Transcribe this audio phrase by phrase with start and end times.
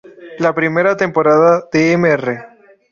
[0.39, 2.47] La primera temporada de "Mr.